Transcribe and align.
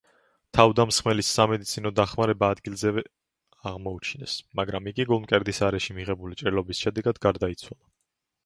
თავდამსხმელს 0.57 1.27
სამედიცინო 1.39 1.91
დახმარება 1.99 2.49
ადგილზევე 2.55 3.03
აღმოუჩინეს, 3.73 4.35
მაგრამ 4.61 4.91
იგი 4.93 5.07
გულმკერდის 5.13 5.63
არეში 5.69 5.97
მიღებული 5.99 6.41
ჭრილობის 6.43 6.83
შედეგად 6.87 7.23
გარდაიცვალა. 7.29 7.83